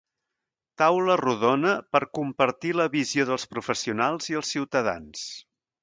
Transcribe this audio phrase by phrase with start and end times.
[0.81, 5.29] Taula rodona per compartir la visió dels professionals i els ciutadans.